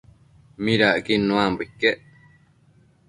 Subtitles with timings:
[0.63, 1.99] midacquid nuambo iquec?